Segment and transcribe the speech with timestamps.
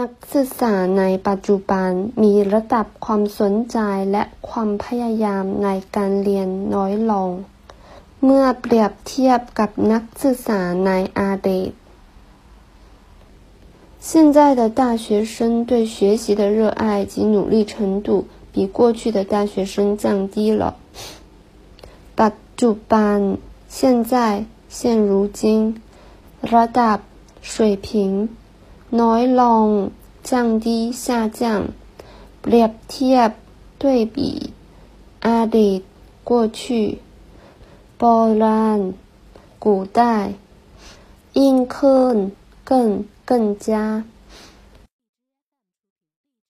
[0.00, 1.90] นักศึกษาในปัจจุบัน
[2.22, 3.78] มีระดับความสนใจ
[4.12, 7.30] และความพยายามในการเรียนน้อยลง
[8.24, 11.70] เมื่อเปรียบเทียบกับนักศึกษาในอดีต
[14.08, 15.36] 现在的大学生
[15.68, 17.74] 对学习的热爱及努力程
[18.06, 18.08] 度
[18.52, 20.62] 比过去的大学生降低了。
[22.20, 23.18] ปัจจุบัน
[23.76, 23.78] 现
[24.12, 24.14] 在
[24.76, 24.78] 现
[25.08, 25.40] 如今
[26.54, 26.98] ระดับ
[27.52, 27.52] 水
[27.86, 27.88] 平
[29.00, 29.66] น้อยลง
[30.28, 30.30] 降
[30.64, 30.66] 低
[31.02, 31.04] 下
[31.38, 31.40] 降
[32.40, 33.30] เปรียบเทียบ
[33.80, 33.82] 对
[34.14, 34.16] 比
[35.26, 35.80] อดีต
[36.28, 36.60] 过去
[37.96, 38.02] โบ
[38.42, 38.80] ราณ
[39.64, 39.66] 古
[39.98, 40.00] 代
[41.38, 42.16] ยิ่งขึ้น
[42.68, 43.32] 更更
[43.66, 43.68] 加